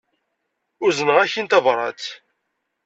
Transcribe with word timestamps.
Uzneɣ-ak-in 0.85 1.47
tabrat. 1.47 2.03